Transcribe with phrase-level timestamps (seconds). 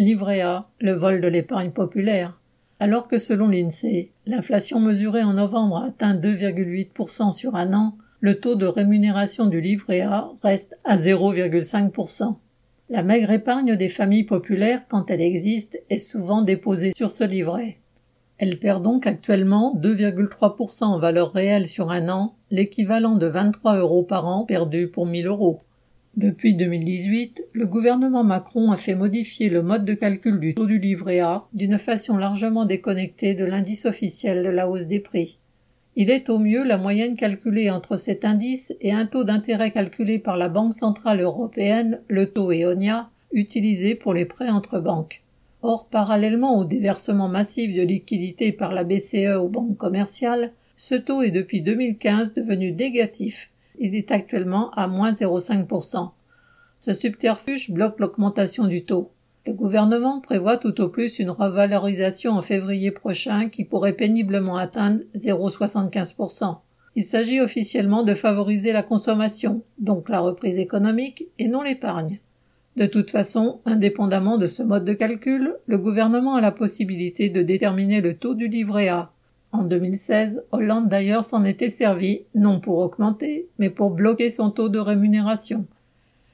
[0.00, 2.40] livret A, le vol de l'épargne populaire.
[2.80, 8.54] Alors que selon l'INSEE, l'inflation mesurée en novembre atteint 2,8% sur un an, le taux
[8.54, 12.34] de rémunération du livret A reste à 0,5%.
[12.88, 17.76] La maigre épargne des familles populaires, quand elle existe, est souvent déposée sur ce livret.
[18.38, 24.02] Elle perd donc actuellement 2,3% en valeur réelle sur un an, l'équivalent de 23 euros
[24.02, 25.60] par an perdus pour 1000 euros.
[26.16, 30.78] Depuis 2018, le gouvernement Macron a fait modifier le mode de calcul du taux du
[30.78, 35.38] livret A d'une façon largement déconnectée de l'indice officiel de la hausse des prix.
[35.94, 40.18] Il est au mieux la moyenne calculée entre cet indice et un taux d'intérêt calculé
[40.18, 45.22] par la Banque centrale européenne, le taux EONIA, utilisé pour les prêts entre banques.
[45.62, 51.22] Or, parallèlement au déversement massif de liquidités par la BCE aux banques commerciales, ce taux
[51.22, 56.10] est depuis 2015 devenu négatif il est actuellement à moins 0,5%.
[56.78, 59.10] Ce subterfuge bloque l'augmentation du taux.
[59.46, 65.00] Le gouvernement prévoit tout au plus une revalorisation en février prochain qui pourrait péniblement atteindre
[65.16, 66.58] 0,75%.
[66.96, 72.20] Il s'agit officiellement de favoriser la consommation, donc la reprise économique, et non l'épargne.
[72.76, 77.42] De toute façon, indépendamment de ce mode de calcul, le gouvernement a la possibilité de
[77.42, 79.10] déterminer le taux du livret A.
[79.52, 84.68] En 2016, Hollande d'ailleurs s'en était servi, non pour augmenter, mais pour bloquer son taux
[84.68, 85.66] de rémunération.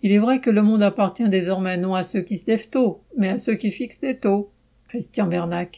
[0.03, 3.01] Il est vrai que le monde appartient désormais non à ceux qui se lèvent tôt,
[3.17, 4.51] mais à ceux qui fixent les taux.
[4.89, 5.75] Christian Bernac.